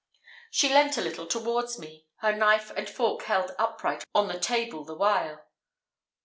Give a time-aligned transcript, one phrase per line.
[0.49, 4.83] She leant a little towards me, her knife and fork held upright on the table
[4.83, 5.45] the while.